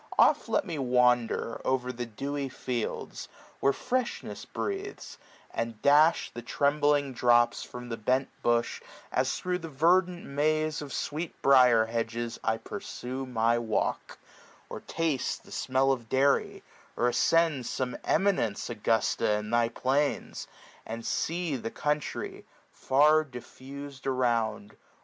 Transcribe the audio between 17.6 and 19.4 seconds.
Some eminence, Augusta,